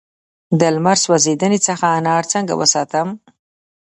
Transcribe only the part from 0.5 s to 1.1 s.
د لمر